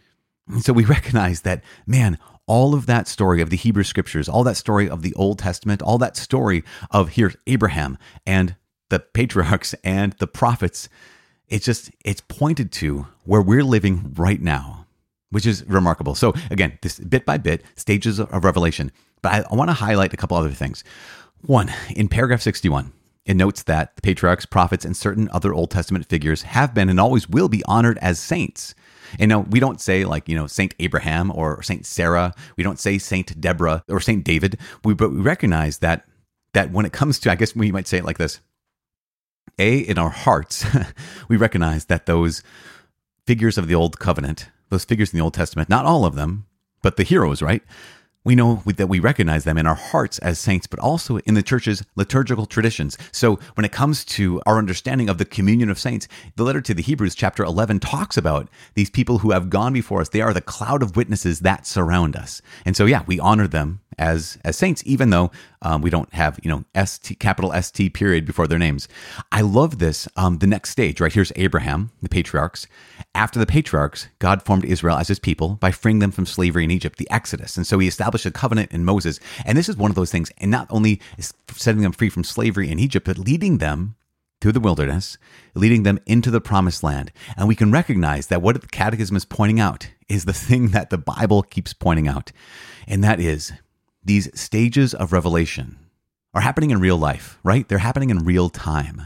And 0.47 0.63
so 0.63 0.73
we 0.73 0.85
recognize 0.85 1.41
that, 1.41 1.63
man, 1.87 2.17
all 2.47 2.73
of 2.73 2.85
that 2.85 3.07
story 3.07 3.41
of 3.41 3.49
the 3.49 3.57
Hebrew 3.57 3.83
scriptures, 3.83 4.27
all 4.27 4.43
that 4.43 4.57
story 4.57 4.89
of 4.89 5.01
the 5.01 5.13
Old 5.15 5.39
Testament, 5.39 5.81
all 5.81 5.97
that 5.99 6.17
story 6.17 6.63
of 6.91 7.09
here 7.09 7.33
Abraham 7.47 7.97
and 8.25 8.55
the 8.89 8.99
patriarchs 8.99 9.73
and 9.83 10.13
the 10.13 10.27
prophets, 10.27 10.89
it's 11.47 11.65
just 11.65 11.91
it's 12.03 12.21
pointed 12.21 12.71
to 12.73 13.07
where 13.23 13.41
we're 13.41 13.63
living 13.63 14.13
right 14.15 14.41
now, 14.41 14.85
which 15.29 15.45
is 15.45 15.65
remarkable. 15.65 16.15
So 16.15 16.33
again, 16.51 16.77
this 16.81 16.99
bit 16.99 17.25
by 17.25 17.37
bit 17.37 17.63
stages 17.75 18.19
of 18.19 18.43
revelation, 18.43 18.91
but 19.21 19.31
I, 19.31 19.45
I 19.49 19.55
want 19.55 19.69
to 19.69 19.73
highlight 19.73 20.13
a 20.13 20.17
couple 20.17 20.37
other 20.37 20.51
things. 20.51 20.83
One, 21.41 21.71
in 21.95 22.07
paragraph 22.07 22.41
61, 22.41 22.93
it 23.25 23.35
notes 23.35 23.63
that 23.63 23.95
the 23.95 24.01
patriarchs, 24.01 24.45
prophets, 24.45 24.85
and 24.85 24.97
certain 24.97 25.29
other 25.31 25.53
Old 25.53 25.71
Testament 25.71 26.07
figures 26.07 26.43
have 26.43 26.73
been 26.73 26.89
and 26.89 26.99
always 26.99 27.29
will 27.29 27.49
be 27.49 27.63
honored 27.65 27.97
as 27.99 28.19
saints 28.19 28.75
and 29.19 29.29
no, 29.29 29.39
we 29.41 29.59
don't 29.59 29.81
say 29.81 30.05
like, 30.05 30.27
you 30.27 30.35
know, 30.35 30.47
Saint 30.47 30.73
Abraham 30.79 31.31
or 31.33 31.61
Saint 31.61 31.85
Sarah. 31.85 32.33
We 32.57 32.63
don't 32.63 32.79
say 32.79 32.97
Saint 32.97 33.39
Deborah 33.39 33.83
or 33.87 33.99
Saint 33.99 34.23
David. 34.23 34.57
We, 34.83 34.93
but 34.93 35.11
we 35.11 35.19
recognize 35.19 35.79
that, 35.79 36.05
that 36.53 36.71
when 36.71 36.85
it 36.85 36.93
comes 36.93 37.19
to, 37.19 37.31
I 37.31 37.35
guess 37.35 37.55
we 37.55 37.71
might 37.71 37.87
say 37.87 37.97
it 37.97 38.05
like 38.05 38.17
this 38.17 38.39
A, 39.59 39.79
in 39.79 39.97
our 39.97 40.09
hearts, 40.09 40.65
we 41.27 41.37
recognize 41.37 41.85
that 41.85 42.05
those 42.05 42.43
figures 43.25 43.57
of 43.57 43.67
the 43.67 43.75
Old 43.75 43.99
Covenant, 43.99 44.49
those 44.69 44.85
figures 44.85 45.13
in 45.13 45.17
the 45.17 45.23
Old 45.23 45.33
Testament, 45.33 45.69
not 45.69 45.85
all 45.85 46.05
of 46.05 46.15
them, 46.15 46.45
but 46.81 46.97
the 46.97 47.03
heroes, 47.03 47.41
right? 47.41 47.63
We 48.25 48.35
know 48.35 48.61
that 48.65 48.87
we 48.87 48.99
recognize 48.99 49.43
them 49.43 49.57
in 49.57 49.67
our 49.67 49.75
hearts 49.75 50.17
as 50.19 50.39
saints, 50.39 50.67
but 50.67 50.79
also 50.79 51.17
in 51.19 51.33
the 51.33 51.43
church's 51.43 51.83
liturgical 51.95 52.45
traditions. 52.45 52.97
So 53.11 53.39
when 53.55 53.65
it 53.65 53.71
comes 53.71 54.05
to 54.05 54.41
our 54.45 54.57
understanding 54.57 55.09
of 55.09 55.17
the 55.17 55.25
communion 55.25 55.69
of 55.69 55.79
saints, 55.79 56.07
the 56.35 56.43
letter 56.43 56.61
to 56.61 56.73
the 56.73 56.81
Hebrews, 56.81 57.15
chapter 57.15 57.43
11, 57.43 57.79
talks 57.79 58.17
about 58.17 58.49
these 58.75 58.89
people 58.89 59.19
who 59.19 59.31
have 59.31 59.49
gone 59.49 59.73
before 59.73 60.01
us. 60.01 60.09
They 60.09 60.21
are 60.21 60.33
the 60.33 60.41
cloud 60.41 60.81
of 60.81 60.95
witnesses 60.95 61.41
that 61.41 61.67
surround 61.67 62.15
us. 62.15 62.41
And 62.65 62.77
so, 62.77 62.85
yeah, 62.85 63.03
we 63.05 63.19
honor 63.19 63.47
them 63.47 63.81
as 63.97 64.37
as 64.43 64.57
saints, 64.57 64.83
even 64.85 65.09
though 65.09 65.31
um, 65.61 65.81
we 65.81 65.89
don't 65.89 66.13
have 66.13 66.39
you 66.43 66.49
know 66.49 66.63
st 66.85 67.19
capital 67.19 67.51
st 67.61 67.93
period 67.93 68.25
before 68.25 68.47
their 68.47 68.59
names. 68.59 68.87
I 69.31 69.41
love 69.41 69.79
this. 69.79 70.07
Um, 70.15 70.39
the 70.39 70.47
next 70.47 70.69
stage, 70.69 70.99
right 70.99 71.13
here's 71.13 71.31
Abraham, 71.35 71.91
the 72.01 72.09
patriarchs. 72.09 72.67
After 73.15 73.39
the 73.39 73.45
patriarchs, 73.45 74.07
God 74.19 74.41
formed 74.43 74.65
Israel 74.65 74.97
as 74.97 75.07
His 75.07 75.19
people 75.19 75.55
by 75.55 75.71
freeing 75.71 75.99
them 75.99 76.11
from 76.11 76.25
slavery 76.25 76.63
in 76.63 76.71
Egypt, 76.71 76.97
the 76.97 77.09
Exodus, 77.11 77.57
and 77.57 77.65
so 77.67 77.79
He 77.79 77.87
established 77.87 78.25
a 78.25 78.31
covenant 78.31 78.71
in 78.71 78.85
Moses. 78.85 79.19
And 79.45 79.57
this 79.57 79.69
is 79.69 79.77
one 79.77 79.91
of 79.91 79.95
those 79.95 80.11
things, 80.11 80.31
and 80.37 80.51
not 80.51 80.67
only 80.69 81.01
is 81.17 81.33
setting 81.51 81.81
them 81.81 81.91
free 81.91 82.09
from 82.09 82.23
slavery 82.23 82.69
in 82.69 82.79
Egypt, 82.79 83.05
but 83.05 83.17
leading 83.17 83.57
them 83.57 83.95
through 84.43 84.51
the 84.51 84.59
wilderness, 84.59 85.17
leading 85.55 85.83
them 85.83 85.97
into 86.05 86.29
the 86.29 86.41
promised 86.41 86.83
land. 86.83 87.13
And 87.37 87.47
we 87.47 87.55
can 87.55 87.71
recognize 87.71 88.27
that 88.27 88.41
what 88.41 88.59
the 88.59 88.67
Catechism 88.67 89.15
is 89.15 89.23
pointing 89.23 89.61
out 89.61 89.89
is 90.09 90.25
the 90.25 90.33
thing 90.33 90.67
that 90.69 90.89
the 90.89 90.97
Bible 90.97 91.43
keeps 91.43 91.71
pointing 91.71 92.09
out, 92.09 92.33
and 92.85 93.01
that 93.05 93.21
is 93.21 93.53
these 94.03 94.29
stages 94.39 94.93
of 94.93 95.13
revelation 95.13 95.77
are 96.33 96.41
happening 96.41 96.71
in 96.71 96.79
real 96.79 96.97
life, 96.97 97.39
right? 97.43 97.67
They're 97.67 97.77
happening 97.77 98.09
in 98.09 98.19
real 98.19 98.49
time. 98.49 99.01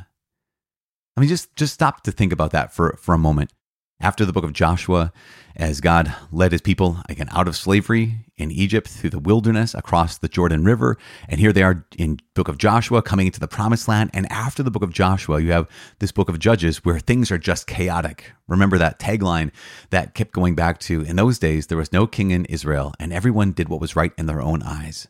I 1.16 1.20
mean, 1.20 1.30
just 1.30 1.56
just 1.56 1.74
stop 1.74 2.04
to 2.04 2.12
think 2.12 2.32
about 2.32 2.52
that 2.52 2.74
for, 2.74 2.98
for 3.02 3.14
a 3.14 3.18
moment. 3.18 3.52
After 4.00 4.26
the 4.26 4.34
book 4.34 4.44
of 4.44 4.54
Joshua, 4.54 5.12
as 5.56 5.82
God 5.82 6.16
led 6.32 6.52
his 6.52 6.62
people 6.62 7.02
again 7.10 7.30
out 7.32 7.48
of 7.48 7.56
slavery 7.56 8.26
in 8.38 8.52
Egypt 8.52 8.88
through 8.88 9.10
the 9.10 9.18
wilderness 9.18 9.74
across 9.74 10.20
the 10.20 10.28
Jordan 10.28 10.64
River, 10.64 10.98
and 11.28 11.40
here 11.40 11.52
they 11.52 11.64
are 11.64 11.84
in 11.98 12.20
book 12.36 12.48
of 12.48 12.60
Joshua 12.60 13.02
coming 13.02 13.26
into 13.26 13.40
the 13.40 13.48
promised 13.48 13.88
land. 13.88 14.12
And 14.14 14.32
after 14.32 14.62
the 14.62 14.70
book 14.70 14.84
of 14.84 14.94
Joshua, 14.94 15.42
you 15.42 15.52
have 15.52 15.68
this 15.98 16.12
book 16.12 16.30
of 16.30 16.38
Judges 16.38 16.86
where 16.86 17.00
things 17.00 17.32
are 17.32 17.40
just 17.40 17.66
chaotic. 17.66 18.34
Remember 18.48 18.78
that 18.78 19.00
tagline 19.00 19.52
that 19.90 20.14
kept 20.14 20.32
going 20.32 20.54
back 20.54 20.78
to 20.82 21.02
in 21.02 21.16
those 21.16 21.40
days 21.40 21.66
there 21.66 21.78
was 21.78 21.92
no 21.92 22.06
king 22.06 22.30
in 22.30 22.46
Israel, 22.46 22.94
and 23.00 23.12
everyone 23.12 23.52
did 23.52 23.68
what 23.68 23.82
was 23.82 23.96
right 23.96 24.14
in 24.16 24.28
their 24.28 24.42
own 24.42 24.62
eyes. 24.62 25.08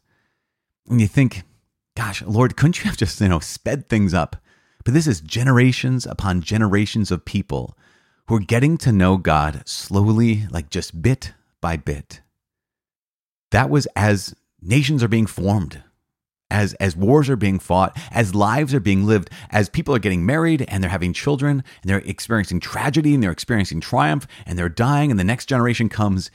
And 0.89 1.01
you 1.01 1.07
think, 1.07 1.43
gosh, 1.97 2.21
Lord, 2.21 2.55
couldn't 2.55 2.79
you 2.79 2.85
have 2.85 2.95
just 2.95 3.19
you 3.19 3.27
know 3.27 3.39
sped 3.39 3.89
things 3.89 4.13
up? 4.13 4.37
But 4.85 4.93
this 4.93 5.07
is 5.07 5.19
generations 5.19 6.05
upon 6.05 6.39
generations 6.39 7.11
of 7.11 7.25
people 7.25 7.77
who 8.27 8.35
are 8.35 8.39
getting 8.39 8.77
to 8.79 8.91
know 8.91 9.17
God 9.17 9.63
slowly, 9.65 10.47
like 10.51 10.69
just 10.69 11.01
bit 11.01 11.33
by 11.61 11.77
bit. 11.77 12.21
That 13.51 13.69
was 13.69 13.87
as 13.95 14.35
nations 14.61 15.01
are 15.01 15.07
being 15.07 15.27
formed, 15.27 15.83
as, 16.51 16.73
as 16.75 16.95
wars 16.95 17.29
are 17.29 17.37
being 17.37 17.59
fought, 17.59 17.97
as 18.11 18.35
lives 18.35 18.73
are 18.73 18.79
being 18.79 19.05
lived, 19.05 19.29
as 19.49 19.69
people 19.69 19.95
are 19.95 19.99
getting 19.99 20.25
married 20.25 20.65
and 20.67 20.83
they're 20.83 20.91
having 20.91 21.13
children 21.13 21.63
and 21.81 21.89
they're 21.89 21.99
experiencing 21.99 22.59
tragedy 22.59 23.13
and 23.13 23.23
they're 23.23 23.31
experiencing 23.31 23.79
triumph 23.79 24.27
and 24.45 24.57
they're 24.57 24.69
dying 24.69 25.09
and 25.09 25.19
the 25.19 25.23
next 25.23 25.47
generation 25.47 25.87
comes. 25.87 26.29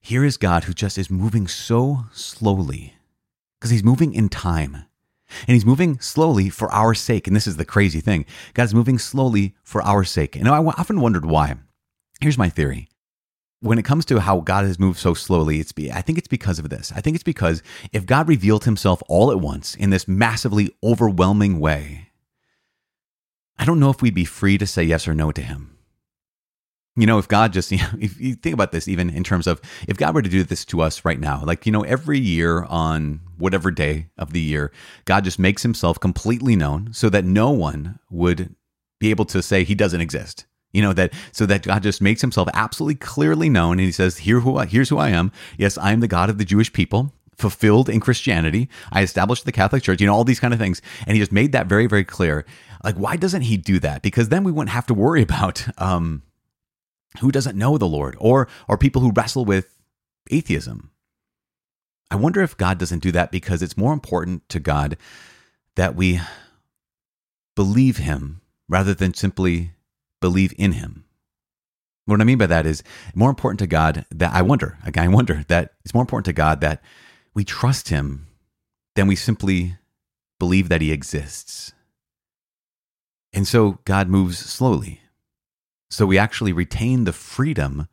Here 0.00 0.24
is 0.24 0.36
God 0.36 0.64
who 0.64 0.72
just 0.72 0.98
is 0.98 1.10
moving 1.10 1.46
so 1.46 2.06
slowly 2.12 2.94
because 3.58 3.70
he's 3.70 3.84
moving 3.84 4.14
in 4.14 4.28
time. 4.28 4.84
And 5.46 5.54
he's 5.54 5.66
moving 5.66 5.98
slowly 6.00 6.48
for 6.48 6.70
our 6.72 6.94
sake. 6.94 7.26
And 7.26 7.34
this 7.34 7.46
is 7.46 7.56
the 7.56 7.64
crazy 7.64 8.00
thing 8.00 8.26
God's 8.54 8.74
moving 8.74 8.98
slowly 8.98 9.54
for 9.62 9.82
our 9.82 10.04
sake. 10.04 10.36
And 10.36 10.48
I 10.48 10.58
often 10.58 11.00
wondered 11.00 11.26
why. 11.26 11.56
Here's 12.20 12.38
my 12.38 12.48
theory. 12.48 12.88
When 13.60 13.78
it 13.78 13.84
comes 13.84 14.04
to 14.06 14.20
how 14.20 14.40
God 14.40 14.64
has 14.64 14.78
moved 14.78 14.98
so 14.98 15.14
slowly, 15.14 15.60
it's 15.60 15.72
be, 15.72 15.90
I 15.90 16.02
think 16.02 16.18
it's 16.18 16.28
because 16.28 16.58
of 16.58 16.68
this. 16.68 16.92
I 16.94 17.00
think 17.00 17.14
it's 17.14 17.24
because 17.24 17.62
if 17.92 18.06
God 18.06 18.28
revealed 18.28 18.64
himself 18.64 19.02
all 19.08 19.30
at 19.32 19.40
once 19.40 19.74
in 19.74 19.90
this 19.90 20.06
massively 20.06 20.76
overwhelming 20.84 21.58
way, 21.58 22.10
I 23.58 23.64
don't 23.64 23.80
know 23.80 23.90
if 23.90 24.02
we'd 24.02 24.14
be 24.14 24.26
free 24.26 24.58
to 24.58 24.66
say 24.66 24.84
yes 24.84 25.08
or 25.08 25.14
no 25.14 25.32
to 25.32 25.42
him. 25.42 25.75
You 26.96 27.06
know, 27.06 27.18
if 27.18 27.28
God 27.28 27.52
just, 27.52 27.70
you 27.70 27.78
know, 27.82 27.90
if 28.00 28.20
you 28.20 28.34
think 28.34 28.54
about 28.54 28.72
this, 28.72 28.88
even 28.88 29.10
in 29.10 29.24
terms 29.24 29.46
of 29.46 29.60
if 29.86 29.96
God 29.96 30.14
were 30.14 30.22
to 30.22 30.28
do 30.28 30.42
this 30.42 30.64
to 30.66 30.80
us 30.80 31.04
right 31.04 31.20
now, 31.20 31.42
like, 31.44 31.66
you 31.66 31.72
know, 31.72 31.82
every 31.82 32.18
year 32.18 32.64
on 32.64 33.20
whatever 33.36 33.70
day 33.70 34.08
of 34.16 34.32
the 34.32 34.40
year, 34.40 34.72
God 35.04 35.24
just 35.24 35.38
makes 35.38 35.62
himself 35.62 36.00
completely 36.00 36.56
known 36.56 36.92
so 36.92 37.08
that 37.10 37.24
no 37.24 37.50
one 37.50 37.98
would 38.10 38.54
be 38.98 39.10
able 39.10 39.26
to 39.26 39.42
say 39.42 39.62
he 39.62 39.74
doesn't 39.74 40.00
exist. 40.00 40.46
You 40.72 40.82
know, 40.82 40.92
that 40.92 41.14
so 41.32 41.46
that 41.46 41.62
God 41.62 41.82
just 41.82 42.02
makes 42.02 42.20
himself 42.20 42.48
absolutely 42.52 42.96
clearly 42.96 43.48
known 43.48 43.78
and 43.78 43.86
he 43.86 43.92
says, 43.92 44.18
Here 44.18 44.40
who 44.40 44.58
I, 44.58 44.66
here's 44.66 44.90
who 44.90 44.98
I 44.98 45.08
am. 45.08 45.32
Yes, 45.56 45.78
I 45.78 45.92
am 45.92 46.00
the 46.00 46.08
God 46.08 46.28
of 46.28 46.36
the 46.36 46.44
Jewish 46.44 46.70
people 46.70 47.12
fulfilled 47.36 47.88
in 47.88 48.00
Christianity. 48.00 48.68
I 48.90 49.02
established 49.02 49.44
the 49.44 49.52
Catholic 49.52 49.82
Church, 49.82 50.00
you 50.00 50.06
know, 50.06 50.14
all 50.14 50.24
these 50.24 50.40
kind 50.40 50.52
of 50.52 50.60
things. 50.60 50.82
And 51.06 51.16
he 51.16 51.20
just 51.20 51.32
made 51.32 51.52
that 51.52 51.66
very, 51.66 51.86
very 51.86 52.04
clear. 52.04 52.44
Like, 52.82 52.96
why 52.96 53.16
doesn't 53.16 53.42
he 53.42 53.56
do 53.56 53.78
that? 53.80 54.02
Because 54.02 54.28
then 54.28 54.44
we 54.44 54.52
wouldn't 54.52 54.70
have 54.70 54.86
to 54.86 54.94
worry 54.94 55.22
about 55.28 55.66
um, 55.80 56.22
who 57.16 57.30
doesn't 57.32 57.58
know 57.58 57.78
the 57.78 57.86
Lord 57.86 58.16
or 58.18 58.48
or 58.68 58.78
people 58.78 59.02
who 59.02 59.12
wrestle 59.12 59.44
with 59.44 59.78
atheism. 60.30 60.90
I 62.10 62.16
wonder 62.16 62.40
if 62.40 62.56
God 62.56 62.78
doesn't 62.78 63.02
do 63.02 63.12
that 63.12 63.32
because 63.32 63.62
it's 63.62 63.76
more 63.76 63.92
important 63.92 64.48
to 64.50 64.60
God 64.60 64.96
that 65.74 65.96
we 65.96 66.20
believe 67.54 67.96
him 67.96 68.40
rather 68.68 68.94
than 68.94 69.14
simply 69.14 69.72
believe 70.20 70.54
in 70.56 70.72
him. 70.72 71.04
What 72.04 72.20
I 72.20 72.24
mean 72.24 72.38
by 72.38 72.46
that 72.46 72.66
is 72.66 72.84
more 73.14 73.30
important 73.30 73.58
to 73.58 73.66
God 73.66 74.06
that 74.10 74.32
I 74.32 74.42
wonder, 74.42 74.78
again, 74.84 75.04
I 75.04 75.08
wonder 75.08 75.44
that 75.48 75.74
it's 75.84 75.94
more 75.94 76.02
important 76.02 76.26
to 76.26 76.32
God 76.32 76.60
that 76.60 76.80
we 77.34 77.44
trust 77.44 77.88
him 77.88 78.28
than 78.94 79.08
we 79.08 79.16
simply 79.16 79.76
believe 80.38 80.68
that 80.68 80.80
he 80.80 80.92
exists. 80.92 81.72
And 83.32 83.46
so 83.46 83.80
God 83.84 84.08
moves 84.08 84.38
slowly. 84.38 85.00
So 85.88 86.06
we 86.06 86.18
actually 86.18 86.52
retain 86.52 87.04
the 87.04 87.12
freedom 87.12 87.88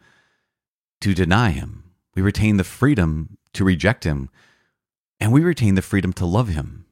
to 1.01 1.13
deny 1.13 1.51
him. 1.51 1.83
We 2.15 2.21
retain 2.21 2.57
the 2.57 2.63
freedom 2.63 3.37
to 3.53 3.63
reject 3.63 4.03
him. 4.03 4.29
And 5.19 5.31
we 5.31 5.41
retain 5.41 5.75
the 5.75 5.81
freedom 5.81 6.13
to 6.13 6.25
love 6.25 6.49
him. 6.49 6.85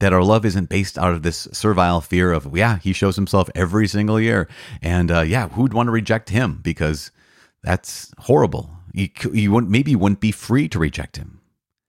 That 0.00 0.12
our 0.12 0.22
love 0.22 0.44
isn't 0.44 0.68
based 0.68 0.96
out 0.96 1.12
of 1.12 1.22
this 1.22 1.48
servile 1.52 2.00
fear 2.00 2.32
of, 2.32 2.56
yeah, 2.56 2.78
he 2.78 2.92
shows 2.92 3.16
himself 3.16 3.50
every 3.54 3.88
single 3.88 4.20
year. 4.20 4.48
And 4.80 5.10
uh, 5.10 5.20
yeah, 5.22 5.48
who'd 5.48 5.74
want 5.74 5.88
to 5.88 5.92
reject 5.92 6.30
him? 6.30 6.60
Because 6.62 7.10
that's 7.62 8.12
horrible. 8.18 8.70
You, 8.92 9.08
you 9.32 9.52
wouldn't, 9.52 9.70
maybe 9.70 9.90
you 9.90 9.98
wouldn't 9.98 10.20
be 10.20 10.32
free 10.32 10.68
to 10.68 10.78
reject 10.78 11.16
him. 11.16 11.40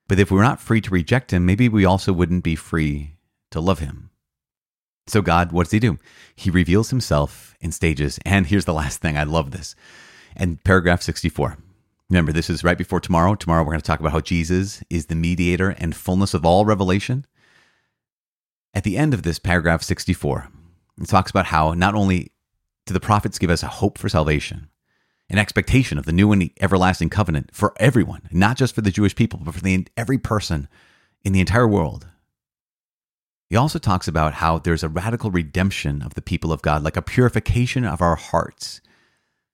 But 0.08 0.20
if 0.20 0.32
we're 0.32 0.42
not 0.42 0.60
free 0.60 0.82
to 0.82 0.90
reject 0.90 1.32
him, 1.32 1.46
maybe 1.46 1.70
we 1.70 1.86
also 1.86 2.12
wouldn't 2.12 2.44
be 2.44 2.56
free 2.56 3.18
to 3.52 3.62
love 3.62 3.78
him. 3.78 4.09
So, 5.10 5.22
God, 5.22 5.52
what 5.52 5.66
does 5.66 5.72
he 5.72 5.80
do? 5.80 5.98
He 6.36 6.50
reveals 6.50 6.90
himself 6.90 7.56
in 7.60 7.72
stages. 7.72 8.20
And 8.26 8.48
here's 8.48 8.66
the 8.66 8.74
last 8.74 9.02
thing 9.02 9.18
I 9.18 9.24
love 9.24 9.52
this. 9.52 9.76
And 10.36 10.64
paragraph 10.64 11.02
64. 11.02 11.58
Remember, 12.10 12.32
this 12.32 12.50
is 12.50 12.64
right 12.64 12.78
before 12.78 13.00
tomorrow. 13.00 13.36
Tomorrow, 13.36 13.64
we're 13.64 13.72
going 13.72 13.82
to 13.82 13.86
talk 13.86 14.00
about 14.00 14.12
how 14.12 14.22
Jesus 14.22 14.84
is 14.90 15.08
the 15.08 15.16
mediator 15.16 15.70
and 15.78 15.96
fullness 15.96 16.34
of 16.34 16.46
all 16.46 16.66
revelation. 16.66 17.26
At 18.74 18.84
the 18.84 18.98
end 18.98 19.14
of 19.14 19.24
this 19.24 19.40
paragraph 19.40 19.84
64, 19.84 20.50
it 21.02 21.08
talks 21.08 21.32
about 21.32 21.48
how 21.48 21.74
not 21.74 21.96
only 21.96 22.32
do 22.86 22.94
the 22.94 23.00
prophets 23.00 23.40
give 23.40 23.50
us 23.50 23.64
a 23.64 23.68
hope 23.68 23.98
for 23.98 24.10
salvation, 24.10 24.70
an 25.30 25.38
expectation 25.38 25.98
of 25.98 26.06
the 26.06 26.12
new 26.12 26.32
and 26.32 26.50
everlasting 26.60 27.10
covenant 27.10 27.52
for 27.54 27.74
everyone, 27.78 28.22
not 28.32 28.58
just 28.58 28.74
for 28.74 28.82
the 28.82 28.92
Jewish 28.92 29.16
people, 29.16 29.40
but 29.44 29.54
for 29.54 29.62
the, 29.62 29.88
every 29.96 30.18
person 30.18 30.68
in 31.24 31.34
the 31.34 31.40
entire 31.40 31.68
world. 31.68 32.08
He 33.50 33.56
also 33.56 33.80
talks 33.80 34.08
about 34.08 34.36
how 34.36 34.60
there's 34.60 34.84
a 34.84 34.90
radical 34.90 35.32
redemption 35.32 36.04
of 36.04 36.14
the 36.14 36.22
people 36.22 36.54
of 36.54 36.62
God, 36.62 36.84
like 36.84 36.96
a 36.96 37.02
purification 37.02 37.84
of 37.84 38.02
our 38.02 38.16
hearts, 38.16 38.80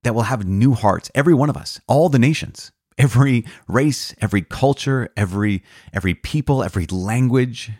that 0.03 0.13
will 0.13 0.23
have 0.23 0.45
new 0.45 0.73
hearts, 0.73 1.09
every 1.15 1.33
one 1.33 1.49
of 1.49 1.57
us, 1.57 1.79
all 1.87 2.09
the 2.09 2.19
nations, 2.19 2.71
every 2.97 3.45
race, 3.67 4.13
every 4.19 4.41
culture, 4.41 5.09
every, 5.15 5.63
every 5.93 6.13
people, 6.13 6.61
every 6.61 6.85
language, 6.87 7.71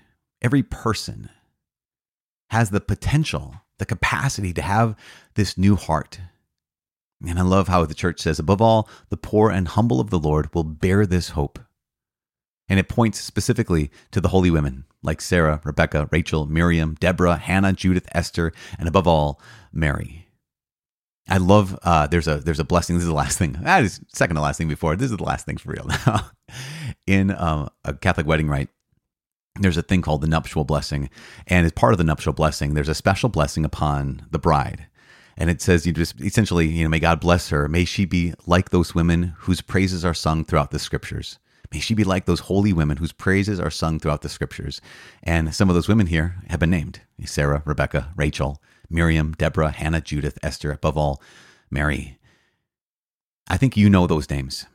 every 0.41 0.63
person 0.63 1.29
has 2.50 2.69
the 2.69 2.81
potential, 2.81 3.55
the 3.77 3.86
capacity 3.86 4.53
to 4.53 4.62
have 4.62 4.95
this 5.36 5.57
new 5.57 5.75
heart. 5.75 6.19
And 7.27 7.38
I 7.38 7.41
love 7.41 7.67
how 7.67 7.86
the 7.86 7.93
church 7.93 8.22
says, 8.22 8.39
above 8.39 8.62
all, 8.62 8.89
the 9.10 9.17
poor 9.17 9.50
and 9.50 9.67
humble 9.67 10.00
of 10.00 10.10
the 10.10 10.19
Lord 10.19 10.53
will 10.53 10.63
bear 10.63 11.05
this 11.05 11.29
hope. 11.29 11.60
And 12.67 12.79
it 12.79 12.89
points 12.89 13.19
specifically 13.19 13.91
to 14.12 14.19
the 14.19 14.29
holy 14.29 14.50
women 14.50 14.86
like 15.03 15.22
Sarah, 15.22 15.62
Rebecca, 15.63 16.10
Rachel, 16.12 16.48
Miriam, 16.48 16.95
Deborah, 17.00 17.38
Hannah, 17.38 17.74
Judith, 17.74 18.07
Esther, 18.13 18.51
and 18.79 18.88
above 18.88 19.07
all, 19.07 19.39
Mary. 19.72 20.27
I 21.27 21.38
love 21.38 21.77
uh, 21.84 22.07
there's 22.07 22.27
a 22.27 22.38
there's 22.38 22.60
a 22.60 22.63
blessing. 22.65 22.95
This 22.95 23.03
is 23.03 23.10
the 23.10 23.15
last 23.15 23.38
thing. 23.38 23.53
That 23.62 23.84
is 23.84 24.00
second 24.13 24.36
to 24.36 24.41
last 24.41 24.57
thing 24.57 24.67
before. 24.67 24.95
This 24.95 25.10
is 25.12 25.17
the 25.17 25.24
last 25.24 25.45
thing 25.45 25.57
for 25.57 25.72
real 25.72 25.88
now. 25.88 26.29
In 27.07 27.31
um, 27.31 27.69
a 27.84 27.93
Catholic 27.93 28.27
wedding 28.27 28.48
rite, 28.48 28.69
there's 29.60 29.77
a 29.77 29.81
thing 29.81 30.01
called 30.01 30.22
the 30.22 30.27
nuptial 30.27 30.65
blessing, 30.65 31.10
and 31.48 31.65
as 31.65 31.72
part 31.72 31.93
of 31.93 31.98
the 31.98 32.03
nuptial 32.03 32.34
blessing, 32.34 32.74
there's 32.74 32.89
a 32.89 32.95
special 32.95 33.29
blessing 33.29 33.65
upon 33.65 34.27
the 34.29 34.38
bride, 34.38 34.88
and 35.36 35.50
it 35.50 35.62
says 35.62 35.88
you 35.88 35.93
just 35.93 36.22
essentially 36.22 36.67
you 36.67 36.84
know 36.84 36.89
may 36.89 37.00
God 37.00 37.19
bless 37.19 37.50
her. 37.50 37.67
May 37.67 37.86
she 37.86 38.05
be 38.05 38.34
like 38.45 38.69
those 38.69 38.93
women 38.93 39.34
whose 39.39 39.62
praises 39.62 40.05
are 40.05 40.13
sung 40.13 40.45
throughout 40.45 40.69
the 40.69 40.79
scriptures. 40.79 41.39
May 41.75 41.82
she 41.82 41.94
be 41.94 42.05
like 42.05 42.24
those 42.24 42.39
holy 42.39 42.72
women 42.72 42.96
whose 42.96 43.12
praises 43.12 43.60
are 43.60 43.70
sung 43.70 44.00
throughout 44.00 44.22
the 44.22 44.29
scriptures. 44.29 44.79
And 45.22 45.53
some 45.53 45.67
of 45.67 45.75
those 45.75 45.89
women 45.89 46.08
here 46.08 46.38
have 46.48 46.62
been 46.62 46.70
named 46.70 47.01
Sarah, 47.25 47.63
Rebecca, 47.65 48.13
Rachel, 48.15 48.62
Miriam, 48.89 49.34
Deborah, 49.34 49.72
Hannah, 49.72 50.00
Judith, 50.00 50.39
Esther, 50.41 50.72
above 50.72 50.98
all, 50.98 51.22
Mary. 51.70 52.17
I 53.50 53.58
think 53.58 53.75
you 53.75 53.89
know 53.89 54.08
those 54.08 54.29
names. 54.29 54.67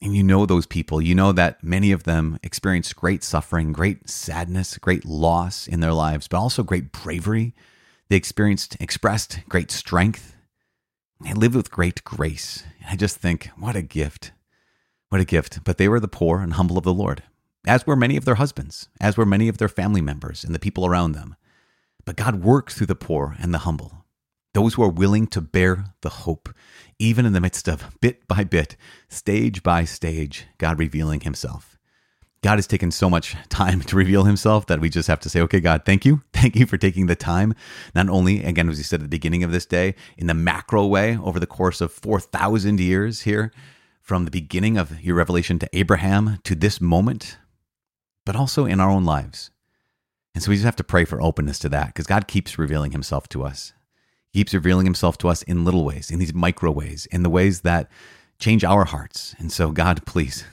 And 0.00 0.16
you 0.16 0.22
know 0.22 0.46
those 0.46 0.64
people. 0.64 1.02
You 1.02 1.14
know 1.14 1.30
that 1.30 1.62
many 1.62 1.92
of 1.92 2.04
them 2.04 2.38
experienced 2.42 2.96
great 2.96 3.22
suffering, 3.22 3.74
great 3.74 4.08
sadness, 4.08 4.78
great 4.78 5.04
loss 5.04 5.68
in 5.68 5.80
their 5.80 5.92
lives, 5.92 6.26
but 6.26 6.38
also 6.38 6.62
great 6.62 6.90
bravery. 6.90 7.54
They 8.08 8.16
experienced, 8.16 8.78
expressed 8.80 9.40
great 9.46 9.70
strength. 9.70 10.36
They 11.20 11.34
lived 11.34 11.54
with 11.54 11.70
great 11.70 12.02
grace. 12.02 12.64
And 12.80 12.88
I 12.88 12.96
just 12.96 13.18
think, 13.18 13.50
what 13.58 13.76
a 13.76 13.82
gift. 13.82 14.32
What 15.12 15.20
a 15.20 15.26
gift. 15.26 15.62
But 15.64 15.76
they 15.76 15.88
were 15.88 16.00
the 16.00 16.08
poor 16.08 16.40
and 16.40 16.54
humble 16.54 16.78
of 16.78 16.84
the 16.84 16.94
Lord, 16.94 17.22
as 17.66 17.86
were 17.86 17.96
many 17.96 18.16
of 18.16 18.24
their 18.24 18.36
husbands, 18.36 18.88
as 18.98 19.14
were 19.14 19.26
many 19.26 19.46
of 19.46 19.58
their 19.58 19.68
family 19.68 20.00
members 20.00 20.42
and 20.42 20.54
the 20.54 20.58
people 20.58 20.86
around 20.86 21.12
them. 21.12 21.36
But 22.06 22.16
God 22.16 22.36
works 22.36 22.72
through 22.72 22.86
the 22.86 22.94
poor 22.94 23.36
and 23.38 23.52
the 23.52 23.58
humble, 23.58 24.06
those 24.54 24.72
who 24.72 24.82
are 24.82 24.88
willing 24.88 25.26
to 25.26 25.42
bear 25.42 25.84
the 26.00 26.08
hope, 26.08 26.48
even 26.98 27.26
in 27.26 27.34
the 27.34 27.42
midst 27.42 27.68
of 27.68 27.94
bit 28.00 28.26
by 28.26 28.42
bit, 28.42 28.76
stage 29.10 29.62
by 29.62 29.84
stage, 29.84 30.46
God 30.56 30.78
revealing 30.78 31.20
himself. 31.20 31.76
God 32.42 32.56
has 32.56 32.66
taken 32.66 32.90
so 32.90 33.10
much 33.10 33.36
time 33.50 33.82
to 33.82 33.96
reveal 33.96 34.24
himself 34.24 34.64
that 34.68 34.80
we 34.80 34.88
just 34.88 35.08
have 35.08 35.20
to 35.20 35.28
say, 35.28 35.42
okay, 35.42 35.60
God, 35.60 35.82
thank 35.84 36.06
you. 36.06 36.22
Thank 36.32 36.56
you 36.56 36.64
for 36.64 36.78
taking 36.78 37.04
the 37.04 37.16
time. 37.16 37.54
Not 37.94 38.08
only, 38.08 38.42
again, 38.42 38.70
as 38.70 38.78
you 38.78 38.84
said 38.84 39.00
at 39.00 39.02
the 39.02 39.08
beginning 39.08 39.44
of 39.44 39.52
this 39.52 39.66
day, 39.66 39.94
in 40.16 40.26
the 40.26 40.32
macro 40.32 40.86
way 40.86 41.18
over 41.18 41.38
the 41.38 41.46
course 41.46 41.82
of 41.82 41.92
4,000 41.92 42.80
years 42.80 43.20
here, 43.20 43.52
from 44.02 44.24
the 44.24 44.30
beginning 44.30 44.76
of 44.76 45.00
your 45.00 45.14
revelation 45.14 45.58
to 45.60 45.68
Abraham 45.72 46.38
to 46.42 46.54
this 46.54 46.80
moment, 46.80 47.38
but 48.26 48.36
also 48.36 48.66
in 48.66 48.80
our 48.80 48.90
own 48.90 49.04
lives. 49.04 49.50
And 50.34 50.42
so 50.42 50.50
we 50.50 50.56
just 50.56 50.64
have 50.64 50.76
to 50.76 50.84
pray 50.84 51.04
for 51.04 51.22
openness 51.22 51.58
to 51.60 51.68
that 51.70 51.88
because 51.88 52.06
God 52.06 52.26
keeps 52.26 52.58
revealing 52.58 52.92
himself 52.92 53.28
to 53.30 53.44
us. 53.44 53.72
He 54.32 54.40
keeps 54.40 54.54
revealing 54.54 54.86
himself 54.86 55.18
to 55.18 55.28
us 55.28 55.42
in 55.42 55.64
little 55.64 55.84
ways, 55.84 56.10
in 56.10 56.18
these 56.18 56.34
micro 56.34 56.70
ways, 56.70 57.06
in 57.06 57.22
the 57.22 57.30
ways 57.30 57.60
that 57.60 57.90
change 58.38 58.64
our 58.64 58.84
hearts. 58.84 59.36
And 59.38 59.52
so, 59.52 59.70
God, 59.70 60.04
please 60.06 60.44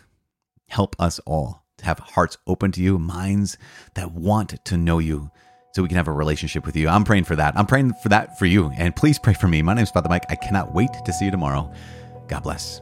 help 0.67 0.95
us 0.99 1.19
all 1.25 1.63
to 1.77 1.85
have 1.85 1.99
hearts 1.99 2.37
open 2.45 2.71
to 2.73 2.83
you, 2.83 2.99
minds 2.99 3.57
that 3.95 4.11
want 4.11 4.63
to 4.65 4.77
know 4.77 4.99
you 4.99 5.31
so 5.73 5.81
we 5.81 5.87
can 5.87 5.97
have 5.97 6.07
a 6.07 6.11
relationship 6.13 6.65
with 6.65 6.75
you. 6.75 6.89
I'm 6.89 7.03
praying 7.03 7.23
for 7.23 7.37
that. 7.37 7.57
I'm 7.57 7.65
praying 7.65 7.93
for 8.03 8.09
that 8.09 8.37
for 8.37 8.45
you. 8.45 8.69
And 8.77 8.95
please 8.95 9.17
pray 9.17 9.33
for 9.33 9.47
me. 9.47 9.61
My 9.61 9.73
name 9.73 9.83
is 9.83 9.91
Father 9.91 10.09
Mike. 10.09 10.25
I 10.29 10.35
cannot 10.35 10.73
wait 10.73 10.89
to 11.05 11.13
see 11.13 11.25
you 11.25 11.31
tomorrow. 11.31 11.71
God 12.27 12.43
bless. 12.43 12.81